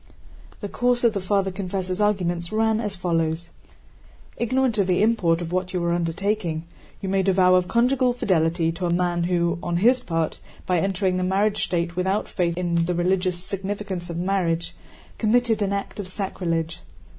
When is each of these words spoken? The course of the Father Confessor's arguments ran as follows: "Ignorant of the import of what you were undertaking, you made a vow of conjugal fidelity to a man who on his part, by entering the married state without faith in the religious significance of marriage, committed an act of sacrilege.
The 0.61 0.67
course 0.67 1.03
of 1.03 1.13
the 1.13 1.21
Father 1.21 1.51
Confessor's 1.51 2.01
arguments 2.01 2.51
ran 2.51 2.79
as 2.81 2.95
follows: 2.95 3.51
"Ignorant 4.35 4.79
of 4.79 4.87
the 4.87 5.03
import 5.03 5.41
of 5.41 5.51
what 5.51 5.73
you 5.73 5.79
were 5.79 5.93
undertaking, 5.93 6.63
you 7.01 7.07
made 7.07 7.27
a 7.29 7.33
vow 7.33 7.53
of 7.53 7.67
conjugal 7.67 8.11
fidelity 8.11 8.71
to 8.71 8.87
a 8.87 8.91
man 8.91 9.25
who 9.25 9.59
on 9.61 9.77
his 9.77 10.01
part, 10.03 10.39
by 10.65 10.79
entering 10.79 11.17
the 11.17 11.23
married 11.23 11.57
state 11.57 11.95
without 11.95 12.27
faith 12.27 12.57
in 12.57 12.85
the 12.85 12.95
religious 12.95 13.43
significance 13.43 14.09
of 14.09 14.17
marriage, 14.17 14.73
committed 15.19 15.61
an 15.61 15.71
act 15.71 15.99
of 15.99 16.07
sacrilege. 16.07 16.79